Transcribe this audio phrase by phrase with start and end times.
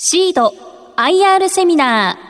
[0.00, 0.54] シード
[0.96, 2.28] IR セミナー。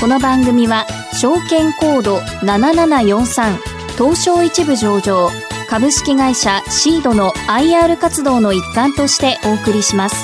[0.00, 3.58] この番組は証券コード7743
[3.98, 5.30] 東証一部上場
[5.68, 10.14] 株式会社シードの IR 活動の一環としてお送りします。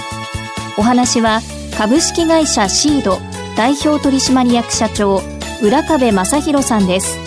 [0.79, 1.41] お話は
[1.77, 3.19] 株式会社シード
[3.57, 5.21] 代表取締役社長
[5.61, 7.19] 浦壁正弘さんです。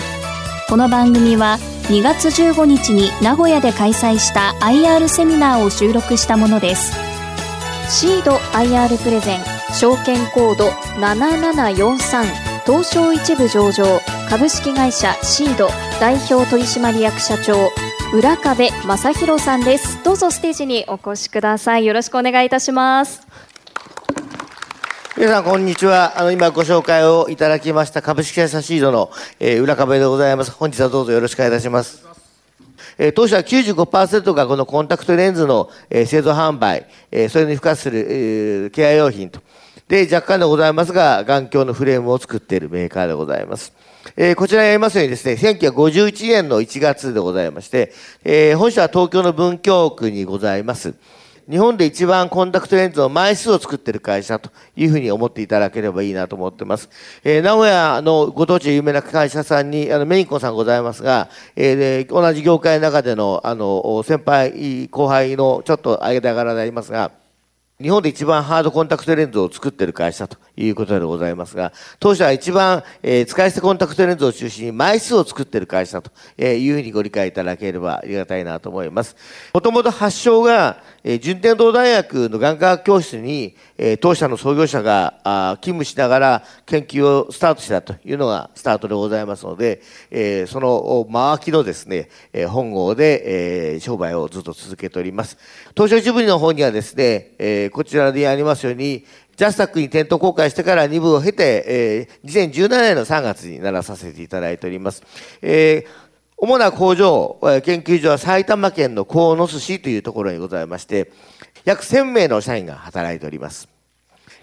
[0.70, 1.58] この番組は
[1.90, 6.94] 2月15日に名古屋で開催した IR セミナーを収録したものです。
[7.90, 9.40] シード IR プレゼン
[9.74, 15.68] 証券コード7743東証一部上場株式会社シード
[16.00, 17.72] 代表取締役社長
[18.14, 20.04] 浦壁正弘さんです。
[20.04, 21.88] どうぞステージにお越しください。
[21.88, 23.26] よろしくお願いいたします。
[25.20, 26.18] 皆さんこんにちは。
[26.18, 29.12] あの今ご紹介をいただきました株式会社シードの、
[29.42, 30.52] えー、裏壁でございます。
[30.52, 32.08] 本日はどうぞよろしくお願いいたします。
[32.98, 39.42] え、当社は95%がこのコンタクトレンズの、え、製造販売、え、それに付加する、え、ケア用品と。
[39.90, 43.74] で、若干でございますが、眼鏡のフレームを作っているメーカーでございます。
[44.16, 47.92] え、こちらにありますようにですね、1951年の1月でございまして、
[48.24, 50.94] え、本社は東京の文京区にございます。
[51.50, 56.92] 日本で一番コンタクトレンズの枚数を作ってる会社というふうに思っていただければいいなと思ってます。
[57.24, 67.10] えー、名古屋のご当地有名な会社さんに、あの、メインコさんございますが、えー、同じ業界の中での、あの、先輩、後輩のちょっと間柄でありますが、
[67.82, 79.16] 日本で一番ハードコンタクトレンズを作ってる会社ということでございますが、当社は一番、えー、使い捨てコンタクトレンズを中心に枚数を作っている会社というふうにご理解いただければありがたいなと思います。
[79.54, 95.38] もともと発祥が、えー、順天堂大学の眼科学教室に、えー、当社の創業者があ勤務しながら研究をスタートしたというのがスタートでございますので、えー、その回きのですね、えー、本郷で、えー、商売をずっと続けております。
[95.76, 99.06] 東証一部の方にはですね、えー、こちらでありますように、
[99.40, 105.02] ジャスタックに店頭公開してから2部を経て、えー、2017年の3月にならさせていただいております。
[105.42, 106.10] えー
[106.42, 111.12] 主な工場、研究所は埼玉県の鴻巣市というところにございまして、
[111.66, 113.68] 約1000名の社員が働いております。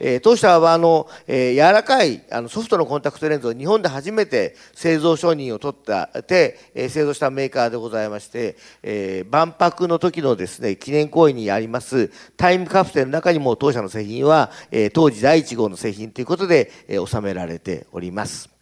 [0.01, 18.56] えー、当社はあの、えー、柔らかいあのソフトのコンタクトレンズを日本で初めて製造承認を取ったて、えー、製造したメーカーでございまして、えー、万博の時のですね記念行為にありますタイムカプセルの中にも当社の製品は、えー、当時第1号の製品ということで、えー、収められております。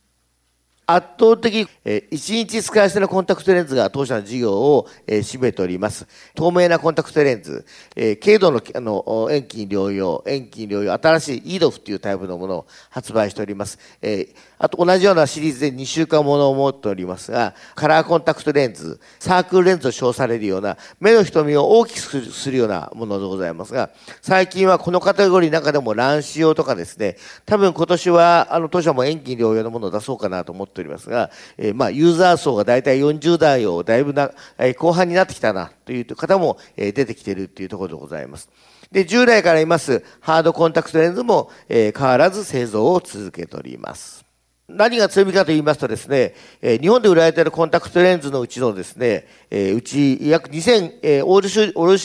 [0.87, 6.07] 圧倒的、え、1日使い捨てのコンタクトレンズが当社の事業を、え、占めております。
[6.35, 7.65] 透明なコンタクトレンズ、
[7.97, 13.79] え、軽度のあの遠近療養、遠近療養、新しい EDOF というタイプのものを発売しております。
[14.03, 14.35] えー、
[14.65, 23.91] あと同じようなシリーズで2週間ものを持っておりますが、カラーコンタクトレンズ、サークルレンズと称されるような、目の瞳を大きくするようなものでございますが、
[24.23, 38.49] 最近はこのカテゴリーの中でも乱視用とかですね、多分今年はあの当社も遠近療養のものを出そうかなと思っておりますが、えー、まあ、ユーザー層が大体40代をだいぶな、えー、後半になってきたなという方も、え、出てきているというところでございます。
[38.91, 44.24] で、従来からいますハードコンタクトレンズも、えー、変わらず製造を続けております。
[44.67, 51.61] 何が強みかと言いますとですね、えー、日本で売られているコンタクトレンズのうちのですね、えー、うち約2000、えー、ルシ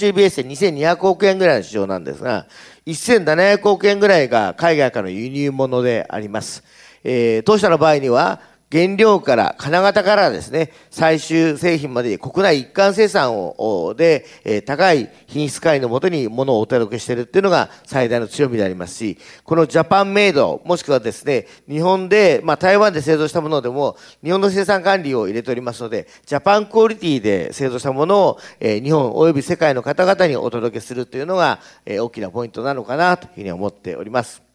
[0.10, 2.48] ーベースで2200億円ぐらいの市場なんですが、
[2.86, 6.66] 1700億円ぐらいが海外からの輸入物であります。
[7.06, 34.49] えー、当社の場合には、原料から、金型からですね、最終製品まで国内一貫生産を、で、え、高い品質管理のもとに物をお届けしているっていうのが最大の強みでありますし、このジャパンメイド、もしくはですね、日本で、まあ台湾で製造したものでも、日本の生産管理を入れておりますので、ジャパンクオリティで製造したものを、え、日本及び世界の方々にお届けするというのが、え、大きなポイントなのかなというふうに思っております。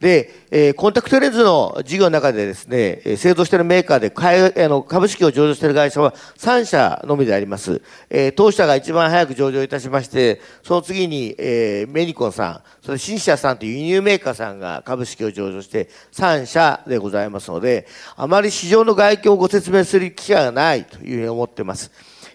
[0.00, 7.82] で、えー、コンタクトレンズの事業の中でですね、製造しているメーカーで買あの株式を上場している会社は3社のみであります。
[8.08, 17.86] えー、当社が一番早く上場いたしまして、その次に、えー、メニコンさん、それ新社さんという輸入メーカーさんが株式を上場して3社でございますので、
[18.16, 21.90] あまり市場の外況をご説明する機会がないというふうに思っています。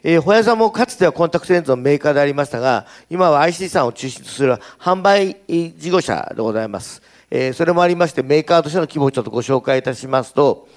[0.05, 7.01] えー、ホヤさんもかつてはコンタクトレンズのメーカーでありましたが、今は IC さんを中心とする販売事業者でございます。
[7.35, 10.67] えー、それもありまして、メーカーとしての規模をちょっとご紹介いたしますと、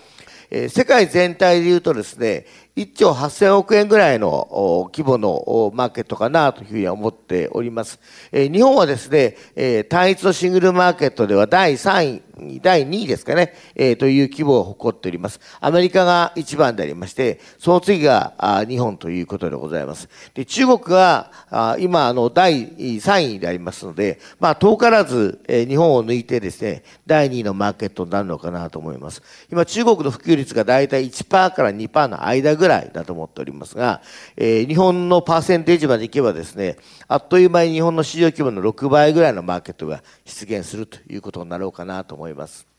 [0.50, 7.98] えー、世界全体で言うとですね、1兆8000億円ぐらいの規模のマーケットかなというふうに思っております。
[8.32, 12.22] 日本はですね、単一のシングルマーケットでは第3位
[12.60, 13.54] 第2位ですかね、
[13.98, 15.40] という規模を誇っております。
[15.58, 18.34] アメリカが1番でありまして、その次が
[18.68, 20.10] 日本ということでございます。
[20.34, 21.30] で中国が
[21.78, 29.22] 今あの第3位でありますので、まあ、遠からず、日本を抜いてですね、第2位のマーケットになるのかなと思います。
[29.50, 34.02] 今中国の普及率が大体1%から2%の間ぐらいぐらいだと思っておりますが、
[34.36, 36.76] えー、日本のパーセンテージまでいけばですね、
[37.06, 42.75] あっという間に日本の市場規模の6倍ぐらいのマーケットが出現するということになろうかなと思います。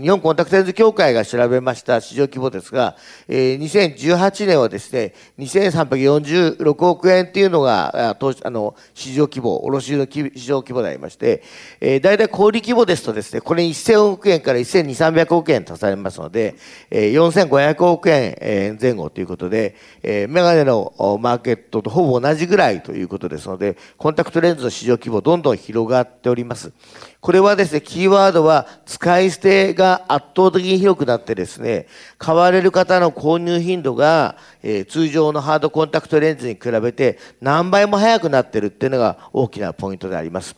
[0.00, 2.96] 日本コンタクトレンズ協会が調べました市場規模ですが、
[3.28, 11.42] えー、2018年はですね、2346億円っていうのが、投あの、市場規模、卸売の市場規模でありまして、
[11.78, 16.54] えー、大体小売規模ですとですね、これ1000億円から1200億円足されますので、
[16.90, 26.72] えー、4500億円前後ということで、えー、メガネのマーケットとほぼ同じぐらいということですので、コンタクトレンズの市場規模どんどん広がっております。
[27.20, 31.86] これはですね、キーワードは使い捨てが圧倒的に広くなってですね、
[32.16, 40.54] 買われる方の購入頻度が、えー、通常のハードコンタクトレンズに比べて何倍も早くなってるっていうのが大きなポイントであります。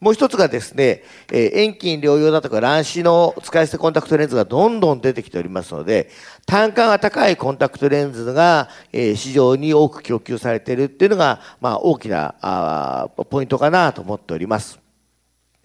[0.00, 6.10] もう一つがですね、えー、遠近療養だとか乱視の使い捨てコンタクトレンズがどんどん出てきておりますので、
[6.44, 14.81] 単価が高いコンタクトレンズが、えー、市場に多く供給されているっていうのが、まあ、大きなあポイントかなと思っております。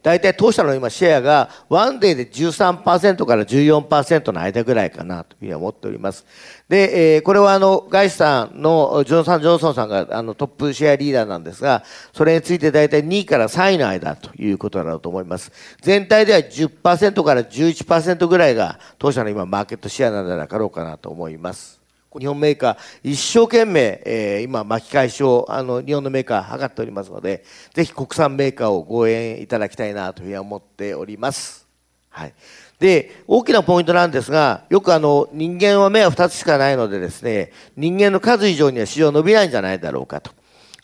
[0.07, 6.25] 大体当社の今シェアがワンデーで13%から14%の間ぐらいかなというふうに思っております。
[6.69, 11.83] で、えー、これはあの、ガイスさんのジョンソン・ジョンソンさんがあのトップシェアリーダーなんですが、
[12.13, 15.51] それについて大体2位から3位の間ということだろうと思います。
[15.81, 21.76] 全体では10%から11%ぐらいが当社の今マーケットシェアなんじゃなかろうかなと思います。
[22.19, 27.43] 日本メーカー、一生懸命、えー、今、巻き返しを、あの、日本のメーカー、図っておりますので、
[27.73, 31.67] ぜひ国産メーカーをご縁いただきたいなというふうに思っております。
[32.09, 32.33] はい。
[32.79, 40.31] で、大きなポイントなんですが、よくあの、人間は目は2つしかないのでですね、人間の数以上には市場伸びないんじゃないだろうかと。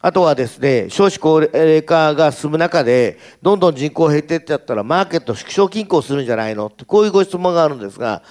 [0.06, 8.22] あとはですね、少子高齢化が進む中で、どんどん人口減っていっちゃったら、マーケット縮小均衡するんじゃないのこういうご質問があるんですが、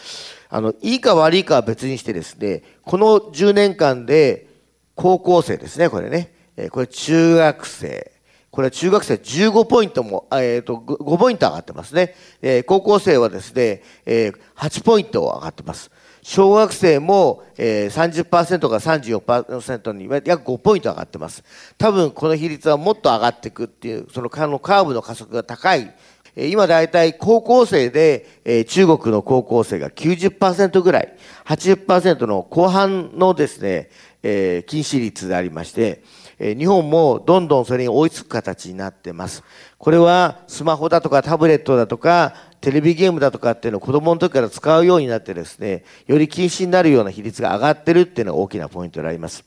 [0.55, 4.49] あの、いいか悪いかは別にしてですね、この10年間で、
[4.95, 6.35] 高校生ですね、これね。
[6.59, 8.13] えこれ中学生。
[8.51, 12.15] これは中学生15ポイントも、えっ、ー、と、5ポイント上がってますね。
[12.43, 15.91] えー、高校生はですね、えー、8ポイント上がってます。
[16.21, 21.43] 小学生も、えー、30%から34%に約5ポイント上がってます。
[21.79, 25.91] 多分この比率はもっと上がっていくっていう、そののカーブの加速が高い
[26.37, 31.15] 今大体高校生で中国の高校生が90%ぐらい、
[31.45, 33.91] 80%の後半のですね、
[34.23, 36.03] え禁止率でありまして、
[36.39, 39.45] 日本もどんどんそれに追いつく形になってます。
[39.77, 49.45] これはスマホだとかタブレットだとかテレビゲームだとかっていうのを子供の時から使うようになってですね、より禁止になるような比率が上がってるっていうのが大きなポイントであります。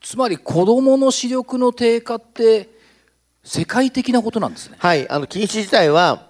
[0.00, 2.75] つまり子供の視力の低下って
[3.46, 4.76] 世界的なことなんですね。
[4.80, 6.26] はい、あの禁止自体は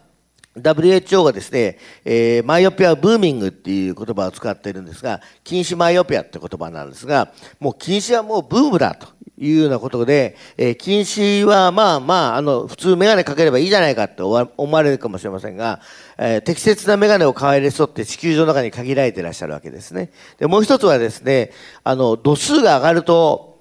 [0.61, 9.09] WHO がですね、えー、マイオピアブーミングっていう言葉を使っているんですが、禁止マイオピアって言葉なんですが、もう禁止はもうブームだと
[9.39, 15.81] いうようなことで、えー、禁止はまあまあ、あの、普通メガネかければいいじゃないかって思われるかもしれませんが、
[16.17, 20.11] えー、適切なメガネを買える人って地球上の中に限られていらっしゃるわけですね。
[20.39, 21.51] で、もう一つはですね、
[21.85, 23.56] あの、度数が上がると、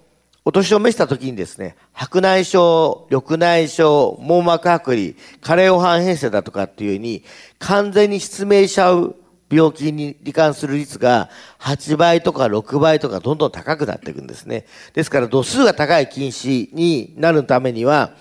[0.47, 7.23] お年を召した時にですね、白内障、緑内障、網膜剥離、加齢黄斑変性だとかっていうふうに、
[7.57, 9.15] 完全に失明しちゃう
[9.49, 14.67] 病気に罹患する率が8倍とか6倍とかどんどん高くなっていくんですね。
[14.93, 18.11] ですから度数が高い近視になるためには、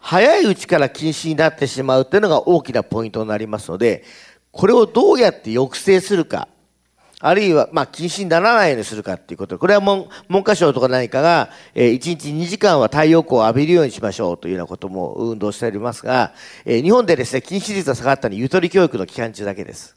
[0.00, 4.02] 早いうちから近視になってしまうというのが大きなポイントになりますので、
[4.50, 6.48] これをどうやって抑制するか。
[7.24, 9.56] あるいは、まあ、禁止にならないようにするかっていうこと。
[9.56, 19.96] これは文文科省とか何かが、えー、1日2時間は太陽光を浴びるようにしましょうというようなことも運動しておりますが、えー、日本でですね、禁止率が下がったのはゆとり教育の期間中だけです。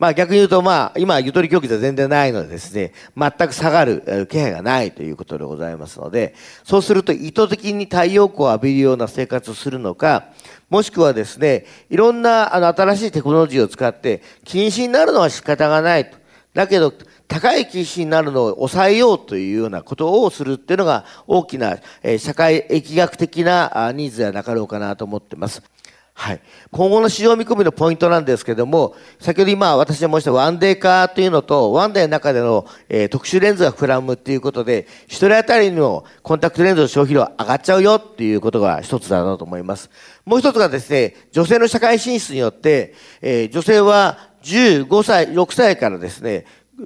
[0.00, 6.34] まあ逆に言うと、まあ今ゆとり教育では全然ないのでですね、全く下がる気配がないということでございますので、
[6.64, 10.30] そうすると意図的に太陽光を浴びるような生活をするのか、
[10.70, 16.21] もしくはですね、いろんなあの新しいテクノロジーを使って禁止になるのは仕方がないと。
[16.54, 16.92] だけど、
[17.28, 25.62] 高い禁止になるのを抑えようというようなことをするっていうのが大きな、え社会疫学的なニーズではなかろうかなと思ってます。
[26.14, 26.40] はい。
[26.70, 39.90] 今後の市場見込みのポイントなんですけども、先ほど今私が申したワンデー化というのと、ワンデーの中での、えー、特殊レンズが膨らむっていうことで、一人当たりのコンタクトレンズの消費量上がっちゃうよっていうことが一つだなと思います。
[40.26, 46.44] もう一つがですね、女性の社会進出によって、えー、女性は15歳、6歳からですね、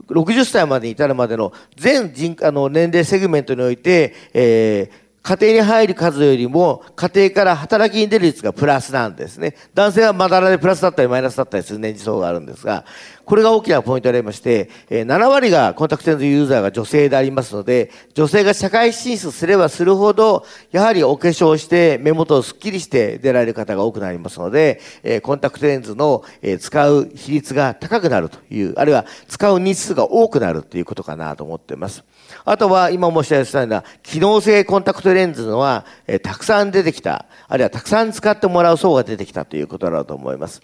[0.09, 9.57] 60歳までに至るまでの全人あの年齢セグメントにおいて、えー家庭に入る数よりも家庭から働きに出る率がプラスなんですね。
[9.75, 12.85] 男性はまだらでプラスだったりマイナスだったりする年次層があるんですが、
[13.27, 32.05] これが大きなポイントでありまして、え7割がコンタクトレンズユーザーが女性でありますので、女性が社会進出すればするほど、やはりお化粧して目元をスッキリして出られる方が多くなりますので、えコンタクトレンズのえ使う比率が高くなるという、あるいは使う日数が多くなるということかなと思っています。
[32.45, 40.63] あとは今申し上げたような機能性コンタクトレンズのは、えたくさん出てきた、あるいはたくさん使ってもらう層が出てきたということだろうと思います。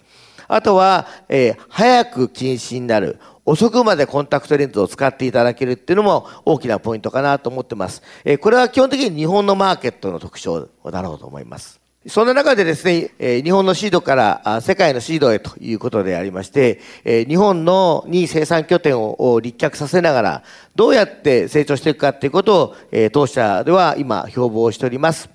[0.53, 3.19] あとは、えー、早く禁止になる。
[3.45, 8.01] 遅くまでコンタクトレンズを使っていただけるっていうのも大きなポイントかなと思ってます。
[8.23, 11.81] えー、これは基本的に日本のマーケットの特徴だろうと思います。
[12.07, 20.43] そんな中でですね、え、日本のシードから世界のシードへということでありまして、え、日本のに生産拠点を立脚させながら、
[20.75, 25.29] どうやって成長していくかということを、え、当社では今、標榜しております。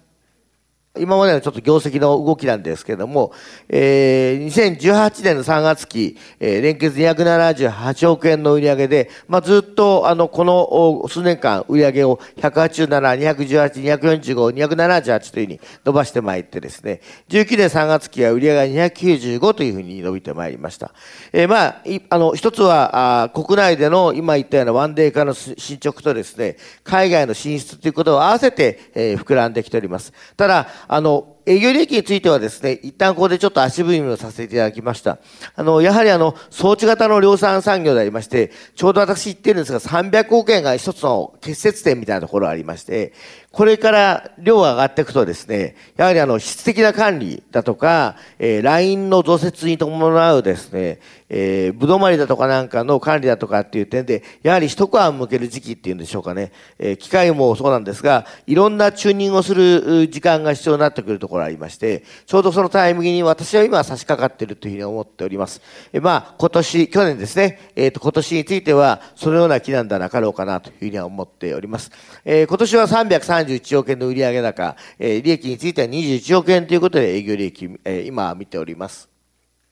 [0.99, 3.33] 今までのちょっと業績の動きなんですけれども、
[3.69, 20.93] えー、2018年の3月期、えー、連結278億円の売上で、まあ、ずっと、あの、この数年間売上を187、218、245、278というふうに伸ばしてまいってですね、19年3月期は売上が295というふうに伸びてまいりました。
[21.33, 30.12] えー、まあ、あの、一つは、あ国内での今言ったようなワンデー化の進捗とですね、海外の進出ということを合わせて、えー、膨らんできております。
[30.37, 35.19] ただ、あの、営業利益についてはですね、一旦ここでちょっと足踏みをさせていただきました。
[35.57, 43.14] あの、やはりあの、装置型の量産産業でありまして、ちょうど私言ってるんですが、300億円が一つの結節点みたいなところがありまして、
[43.50, 51.00] これから量が上がっていくとですね、やはりあの質的な管理だとか、えー、ラインの増設に伴うですね、
[51.31, 65.61] えー、ぶどまりだとかなんかの管理だとかっていう点で、やはり一皮向ける時期っていうんでしょうかね、えー、機械もそうなんですが、いろんなチューニングをする時間が必要になってくるところがありまして、ちょうどそのタイミングに私は今差し掛かっているというふうに思っております。
[65.92, 71.90] え、まあ、今年、去年ですね、えっ、ー、と、今年については、そのような気なんだなかろうかなというふうには思っております。
[72.25, 79.18] えー、今年は330 31億円の売上高、えー、利益については21億円ということで営業利益、えー、今見ております。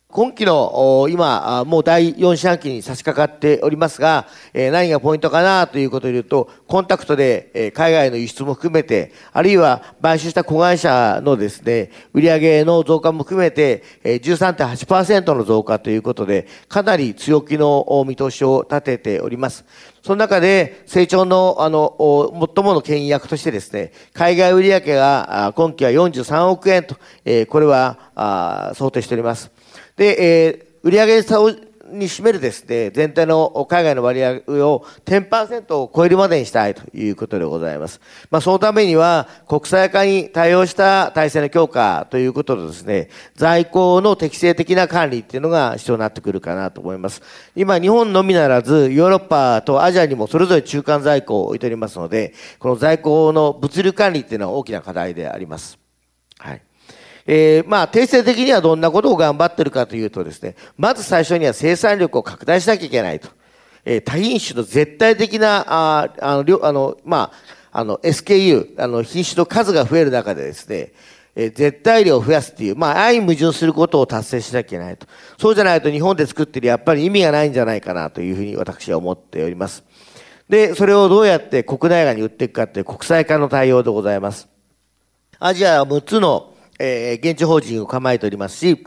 [0.09, 19.67] 今期の今、もう第4四半期に差し掛かっておりますが、何がポイントかなということで言うと、コンタクトで海外の輸出も含めて、あるいは買収した子会社のですね、売上の増加も含めて、13.8%の増加ということで、かなり強気の見通しを立てております。
[20.03, 26.95] その中で成長の、あの、最もの牽引役としてですね、海外売上が今期は43億円と、
[27.49, 29.51] これは想定しております。
[29.97, 30.17] で、
[30.51, 31.39] えー、売上差
[31.91, 34.31] に占めるですね、全体の海外の割合
[34.67, 38.01] を10%を超えるまでにしたいということでございます。
[38.31, 47.23] まあ、そのためには、国際化に対応した体制の強化ということとですね、在庫の適正的な管理っていうのが必要になってくるかなと思います。
[47.55, 55.79] 今、日本のみならず、ヨーロッパとアジアにもそれぞれ中間在庫を置いておりますので、この在庫の物流管理っていうのは大きな課題であります。
[56.39, 56.66] はい。
[57.27, 63.29] えー、まあ、定性的にはどんなことを頑張ってるかというとですね、まず最初には生産力を拡大しなきゃいけないと。
[63.85, 67.33] えー、多品種の絶対的な、ああの、あの、ま
[67.73, 70.93] あ、あの、SKU、あの、品種の数が増える中でですね、
[71.37, 75.07] えー、絶対量を増やすっていう、まあ、相矛盾することを達成しなきゃいけないと。
[75.39, 79.85] そうじゃないと日本で作ってるやっぱり意味がないんじゃないかなというふうに私は思っております。
[80.49, 84.49] で、それをどうやって国内外に売っていくかっていう国際化の対応でございます。
[85.39, 88.87] アジアは6つのえー、現地法人を構えておりますし、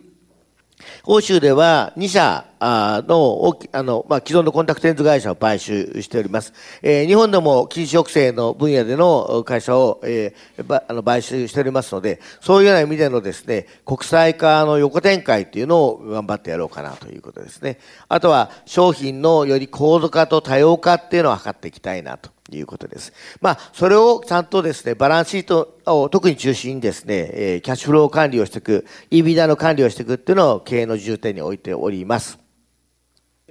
[1.03, 6.53] 欧州では2社のあの、まあ、既存のコンタクトレンズ会社を買収しております。
[6.81, 17.79] えー、日本でも禁止抑制の分野での会社を、えー、あの買収しておりますので、そういうような意味でのですね、国際化の横展開っていうのを頑張ってやろうかなということですね。
[18.07, 22.38] あとは商品のより高度化と多様化っていうのを図っていきたいなと。
[22.57, 23.13] いうことです。
[23.41, 32.39] まあ、それをちゃんとですね、バランスシートを特に中心にですね、え、キャッシュフロー管理をしていく、イビダの管理をしていくっていうのを経営の重点に置いております。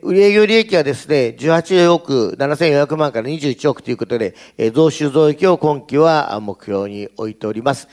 [0.03, 7.89] 売上利益はですね、18億7400万から21億ということで、え増収増益を今期は目標に置いております。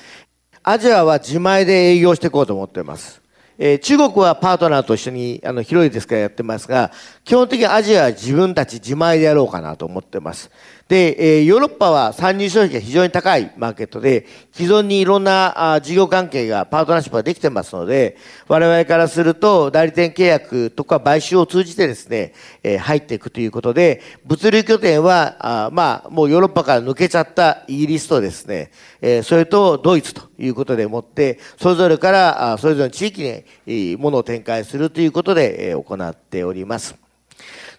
[0.62, 3.22] アジアは自前で営業していこうと思っています。
[3.58, 6.92] え、中国はパートナーと一緒にあの広いですからやってますが、
[7.24, 10.52] 基本的にアジアは自分たち自前でやろうかなと思ってます。
[10.88, 28.70] で、えー、ヨーロッパは参入消費が非常に高いマーケットで、既存にいろんなあ事業関係が、パートナーシップができてますので、我々からすると代理店契約とか買収を通じてですね、えー、入っていくということで、物流拠点は、あまあ、もうヨーロッパから抜けちゃったイギリスとですね、
[29.02, 37.05] えー、それとドイツということでもって、それぞれから、あそれぞれの地域にものを展開するということで、えー、行っております。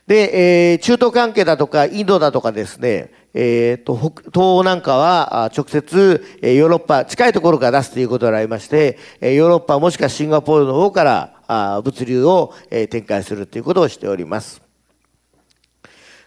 [0.06, 11.04] で、えー、中東関係だとか、インドだとかですね、えー、と、北東なんかは直接ヨーロッパ、近いところから出すということでありまして、ヨーロッパもしくはシンガポールの方か
[11.48, 14.62] ら物流を展開するということをしております。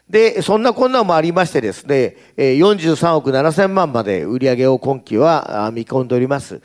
[0.09, 6.61] で、そんな困難もありましてですね、43億7000万まで売り上げを今期は見込んでおります。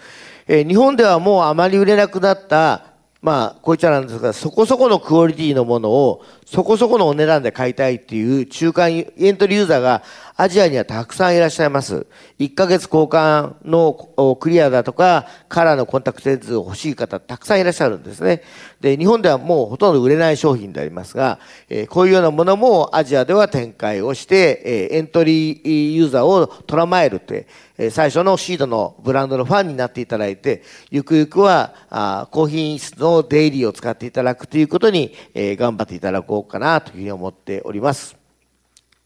[0.48, 2.93] 日本ではもうあまり売れなくなった
[3.24, 10.02] まあ、こういったなんですが、そこそこのクオリティのものを、そこそこのお値段で買いたいっていう中間エントリーユーザーが
[10.36, 12.06] アジアにはたくさんいらっしゃいます。
[12.38, 18.42] 1ヶ月交換のクリアだとか、カラーのコンタクトレンズを欲しい方たくさんいらっしゃるんですね。
[18.84, 21.38] で、日本ではもうほとんど売れない商品でありますが、
[21.70, 27.46] え、こういうようなものもアジアでは展開をして、え、エントリーユーザーを捉まえるって、
[27.90, 38.23] 最初のシードのブランドのファンになっていただいて、ゆくゆくはあ高品質のデイリーを使っていただくということに、え、頑張っていただこうかなというふうに思っております。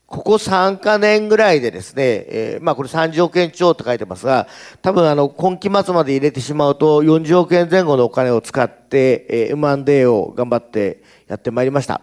[0.08, 4.48] ここ3か年ぐらいでですね、えー、まあこれ30億円超と書いてますが、
[4.80, 12.00] 多分あの今期末まで入れてしまうと40億円前後のお金を使って、えー、M&A を頑張ってやってまいりました。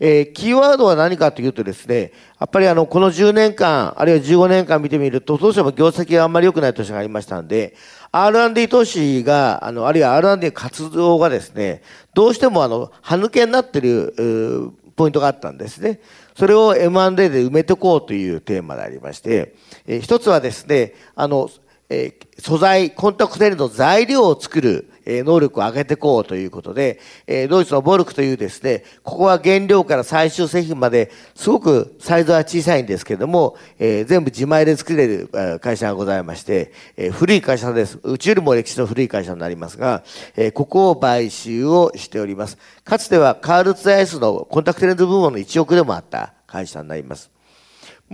[0.00, 7.74] えー、キーワードは何かというとですね、やっぱりあの、この10年間、あるいは15年間見てみると、当初も業績があんまり良くない年がありましたんで、
[8.10, 11.82] R&D 投資が、あの、あるいは R&D 活動がですね、
[12.14, 16.00] どうしてもあの、歯抜けになってる、ポイントがあったんですね。
[16.34, 19.54] それを M&A で埋めておこうというテーマでありまして、
[19.86, 21.48] えー、一つはですね、あの、
[21.88, 35.28] えー、素材、コンタクトレンズの材料を作る、え能力を上げていこうということで、えドイツのボルクというですね、ここは原料から最終製品まですごくサイズは小さいんですけども、え全部自前で作れる
[35.60, 37.98] 会社がございまして、え古い会社です。
[38.02, 40.04] うちよりも歴史の古い会社になりますが、
[40.36, 42.56] えここを買収をしております。
[42.84, 47.33] かつてはカールツアイスのコンタクトレンズ部門の1億でもあった会社になります。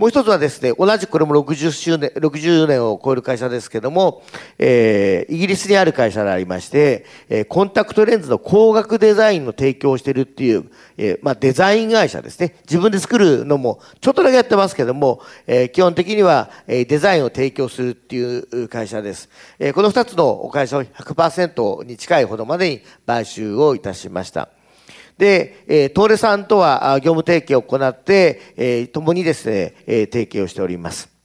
[0.01, 4.23] もう一つはですね、同じくこれも60周年、60年を超える会社ですけども、
[4.57, 12.55] えー、イギリスにある会社でありまして、えー、コンタクトレンズの光学デザインの提供をしてるっていう、えー、まあデザイン会社ですね。
[12.63, 19.29] 自分で作るのもちょっとだけやってますけども、えー、基本的には、えー、デザインを提供するっていう会社です。
[19.59, 24.49] えー、この二つのお会社を100%に近いほどまでに買収をいたしました。
[25.21, 31.20] で、えー、トーレさんとは業務提携を行って、えー、共にですね、え、提携をしております。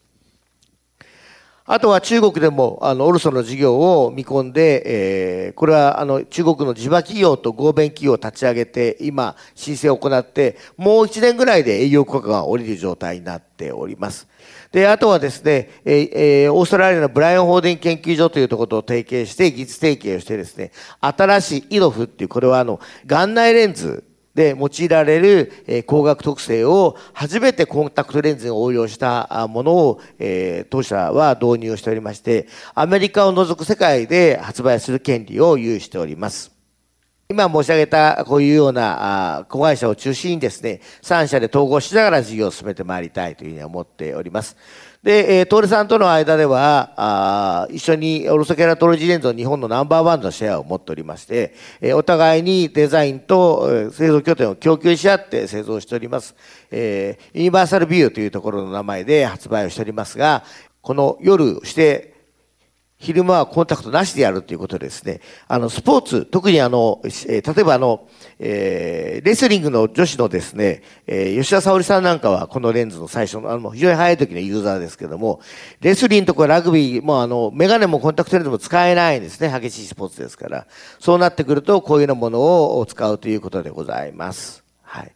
[1.69, 14.29] あとは中国でも、あの、オルソの事業を見込んで、えー、これは、あの、中国の地場企業と合弁企業を立ち上げて、今、申請を行って、もう1年ぐらいで営業許可が下りる状態になっております。
[14.71, 24.05] で、あとはですね、えー、えー、オーストラリアのブライアン・ホーデン研究所というところと提携して、技術提携をしてですね、新しいイノフっていう、これはあの、眼内レンズ
[24.37, 36.53] で用いられる、え光学特性を初めてコンタクトレンズに応用したものを、え当社は導入しておりまして、アメリカを除く世界で発売する権利を有しております。
[37.29, 44.57] 今申し上げたこういうようなあ子会社を中心にですね、3社で統合しながら事業を進めてまいりたいというふうに思っております。
[45.03, 56.35] で、えー、トールさんとの間では、あ一緒にオルソケラトロジレンズの日本のナンバーワンのシェアを持っておりまして、えー、お互いにデザインと、製造拠点を供給し合って製造しております。
[56.71, 60.45] えー、ユニバーサルビューというところの名前で発売をしておりますが、
[60.81, 62.16] この夜して、
[62.99, 65.21] 昼間はコンタクトなしでやるということですね。
[65.49, 75.41] あの、スポーツ、特にあの、えー、例えばあの、えー、レスリングの女子のですね、えー、吉田沙保里さんなんかはこのレンズの最初の、あの、非常に早い時のユーザーですけども、
[75.83, 79.51] レスリングとかラグビーもあの、メガネもコンタクトレンズも使えないんですね。
[79.51, 80.67] 激しいスポーツですから。
[80.99, 84.65] そうなってくると、こういうようなものを使うということでございます。
[84.83, 85.13] はい。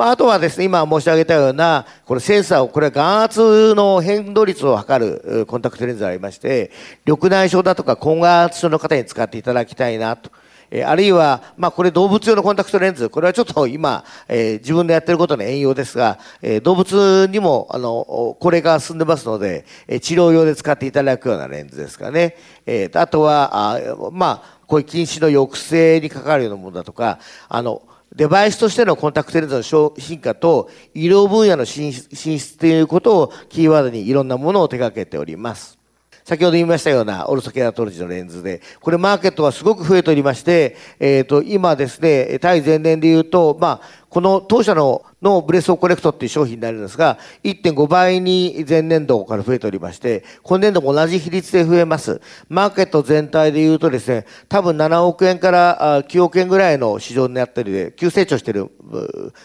[0.00, 6.70] まあ、あとはですね、今申し上げたような、これセンサーを、これは眼圧の変動率を測るコンタクトレンズがありまして、
[7.04, 10.30] 緑内障だとか高眼圧症の方に使っていただきたいなと
[10.70, 22.36] え、あるいは、まあ、これ動物用のコンタクトレンズ、これはちょっと今、えー、自分でやってることの援用ですが、えー、動物にも、あの、これが進んでますので、え、治療用で使っていただくようなレンズですかね。
[22.64, 23.78] えー、あとは、あ
[24.12, 27.82] まあ、こういう近視の抑制に関わるようなものだとか、あの、
[28.14, 35.80] デバイスとしてのコンタクトレンズの進化と医療分野の進出ということをキーワードにいろんなものを手掛けております。
[36.24, 52.20] 先ほど言いましたようなオルソケラトロジーのレンズで、これマーケットはすごく増えておりまして、えっ、ー、と、今ですね、対前年で言うと、まあ、この当社ののブレスオーコレクトっていう商品になるんですが、1.5倍に前年度から増えておりまして、今年度も同じ比率で増えます。
[52.48, 58.70] マーケット全体で言うとですね、多分7億円から9億円ぐらいの市場になっている、急成長している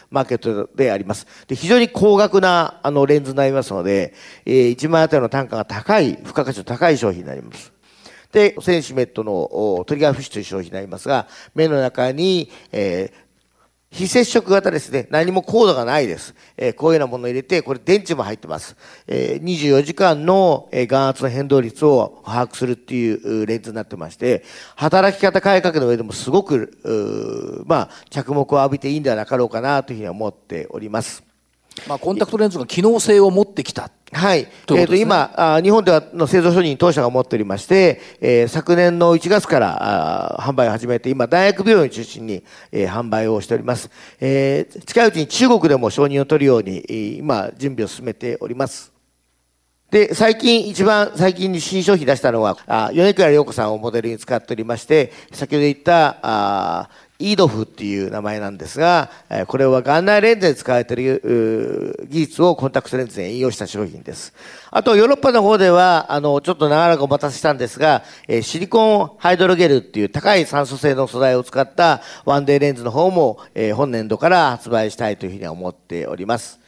[0.10, 1.28] マーケットであります。
[1.48, 4.14] で非常に高額なあのレンズになりますので、
[4.46, 7.72] えー、1万円あたりの単価が高い、付加価値の高い商品になります。
[8.32, 13.25] で、センシメドのトリガーフィッシュという商品になりますが、目の中に、えー
[13.96, 15.08] 非接触型ですね。
[15.10, 16.36] 何もコードがないです。
[16.58, 18.76] えー、こういうようなものを入れて、これ電池も入ってます。
[19.08, 24.44] えー、24時間の、え、眼圧の変動率を把握するっていうレンズになってまして、
[24.76, 31.24] 働き方改革の上でもすごく、まあ、着目を浴びていいんではなかろうかなというふうに思っております。
[31.88, 33.90] まあ、コンタクトレンズが機能性を持ってきた。
[34.16, 34.44] はい。
[34.44, 43.92] ね、えっ、ー、と、今あ、日本ではの製造所に当社が持っておりまして、えー、昨年の1月からあ販売を始めて、今、大学病院を中心に、えー、販売をしております。
[44.22, 48.96] えー、近いうちに中国でも承認を取るように、今、準備を進めております。
[49.92, 59.10] で、最近、一番最近に新商品出したのは、あ米倉涼子さんをモデルに使っておりまして、先ほど言った、あイードフっていう名前なんですが、
[59.48, 64.34] これは眼内レンズで使われている技術をコンタクトレンズで引用した商品です。
[64.70, 68.04] あと、ヨーロッパの方では、あの、ちょっと長らくお待たせしたんですが、
[68.42, 73.40] シリコンハイドロゲルっていう高い酸素性の素材を使ったワンデーレンズの方も、
[73.76, 76.65] 本年度から発売したいというふうに思っております。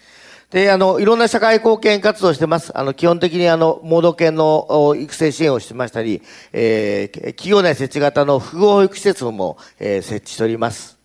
[0.51, 2.71] で、あの、いろんな社会貢献活動してます。
[2.77, 6.21] あの、基本的にあの、盲導犬の育成支援をしてましたり、
[6.53, 10.97] えー、企業内設置型の複合保育施設も、えー、設置しております。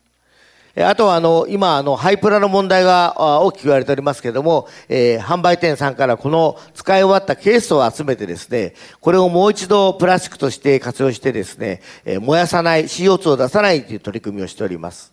[0.77, 15.13] あとは、あの、今、あの、ハイプラの問題が大きく言われておりますけれども、えー、販売店さんからこの使い終わったケースを集めてですね、これをもう一度プラスチックとして活用してですね、えー、燃やさない、CO2 を出さないという取り組みをしております。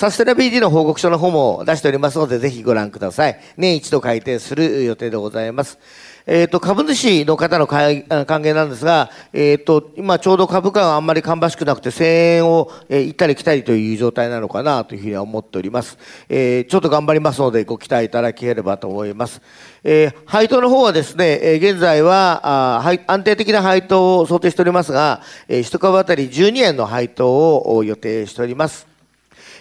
[0.00, 3.38] サステナビリティの報告書の方も出しておりますので、ぜひご覧ください。
[3.58, 5.78] 年一度改定する予定でございます。
[6.26, 12.04] えっ、ー、と、株主の方の還元なんですが、えっ、ー、と、今ちょうど株価があんまり芳しくなくて、1000
[12.36, 15.98] 円を、えー、行ったり来たりという状態なのかなというふうには思っております。
[16.30, 19.42] えー、ちょっと頑張りますので、ご期待いただければと思います。
[19.84, 28.89] えー、配当の方はですね、えー、現在はあ安定的な配当を想定しておりますが、えー、1株当たり12円の配当を予定しております。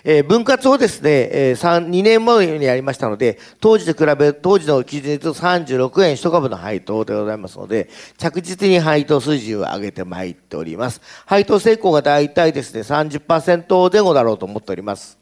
[0.04, 11.02] えー、分割をですね、えー、3、2年前にやりましたので、当時と比べ、当時の基準で言うと36円1株の配当でございますので、着実に配当水準を上げてまいっております。
[11.26, 15.20] 配当成功が大体ですね、30%前後だろうと思っております。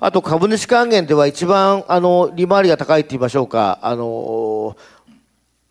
[0.00, 4.76] あと株主還元では一番あの利回りが高いと言いましょうか、あの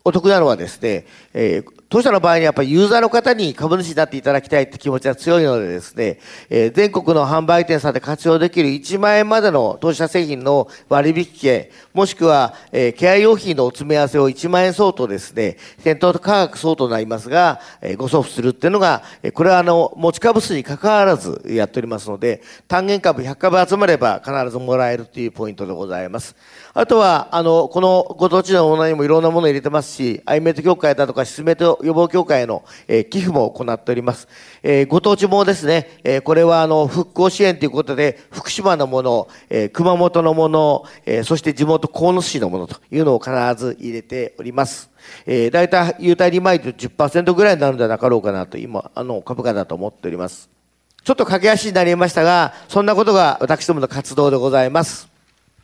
[0.06, 6.18] お得なのはですね、えー、当社の場合にやっぱりユーザーの方に株主になっていただきたいって気持ちが強いのでですね、
[6.50, 26.34] えー、全国の販売店さんで活用できる1万円までの当社製品の割引券、もしくは、えー、ケア用品のお詰め合わせを1万円相当ですね、店頭価格相当になりますが、えー、ご送付するっていうのが、えー、これはあの、持ち株数に関わらずやっておりますので、単元株100株集まれば必ずもらえるというポイントでございます。
[26.72, 34.26] あとは、あの、このご当地のものにもいろんなものを入れてますし、アイメイト協会だとか、シスメイト予防協会への、えー、寄付も行っております。
[34.64, 44.90] えー、ご当地もですね、えー、これはあの、復興支援ということで、福島のもの、えー、熊本のもの、えー、そして地元と鴻巣市のものというのを必ず入れております。
[45.26, 50.48] えー、大体、優待利回りと10%ぐらいになるんじゃなかろうかなと、今、あの、株価だと思っております。
[51.04, 55.13] ちょっと駆け足になりましたが、そんなことが私どもの活動でございます。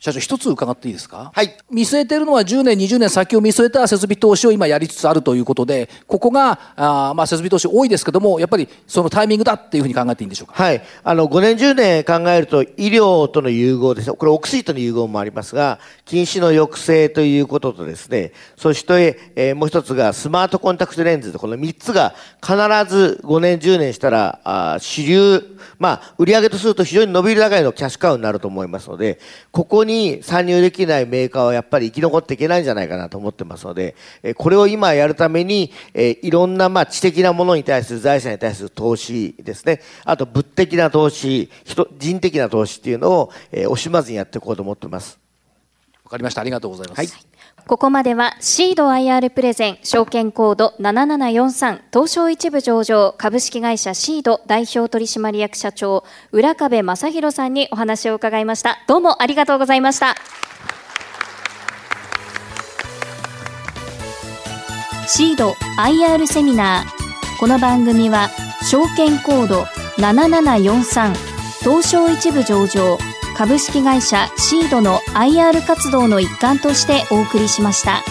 [0.01, 22.55] 社長一つ伺っていいですか、はい、見据えているのは10年20年先を見据えた設備投資を今やりつつあるということでここがあ、まあ、設備投資多いですけどもやっぱりそのタイミングだっていうふうに考えていいんでしょうか、はい、あの5年10年考えると医療との融合ですこれお薬との融合もありますが近視の抑制ということとですねそして、えー、もう一つがスマートコンタクトレンズこの3つが必
[22.91, 29.19] ず5年10年したらあ主流まあ売上とすると非常に伸びる高いのキャッシュカウになると思いますので
[29.51, 45.19] ここにに参入できないメーカーはやっぱり生き残っていけないんじゃないかなと思ってますので、えこれを今やるために、えいろんなまあ知的なものに対する財産に対する投資ですね、あと物的な投資、人人的な投資っていうのを、え惜しまずにやっていこうと思ってます。
[46.03, 46.41] わかりました。
[46.41, 46.97] ありがとうございます。
[46.97, 47.30] はい
[47.67, 58.83] ここまではシード IR プレゼン証券コード7743東証一部上場株式会社シード代表取締役社長浦壁正弘さんにお話を伺いました。
[58.87, 60.15] どうもありがとうございました。
[65.07, 68.29] シード IR セミナーこの番組は
[68.69, 69.63] 証券コード
[69.97, 71.13] 7743
[71.61, 72.97] 東証一部上場
[73.41, 78.03] 株式会社シードの IR 活動の一環としてお送りしました。